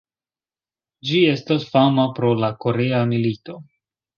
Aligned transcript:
Ĝi 1.09 1.19
estas 1.33 1.67
fama 1.75 2.07
pro 2.21 2.33
la 2.45 2.53
korea 2.65 3.07
milito. 3.13 3.63